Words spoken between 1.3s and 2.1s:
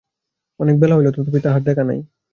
তাহার দেখা নাই।